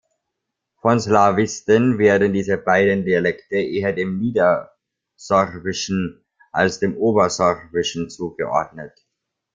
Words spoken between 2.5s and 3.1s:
beiden